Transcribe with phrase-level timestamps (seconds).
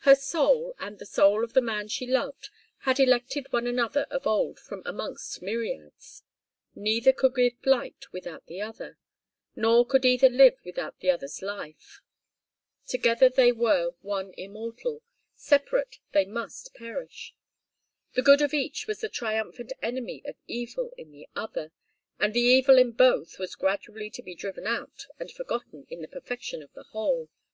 [0.00, 4.26] Her soul, and the soul of the man she loved had elected one another of
[4.26, 6.22] old from amongst myriads;
[6.74, 8.98] neither could give light without the other,
[9.56, 12.02] nor could either live without the other's life.
[12.86, 15.00] Together they were one immortal;
[15.36, 17.34] separate they must perish.
[18.12, 21.72] The good of each was the triumphant enemy of evil in the other,
[22.20, 26.08] and the evil in both was gradually to be driven out and forgotten in the
[26.08, 27.30] perfection of the whole.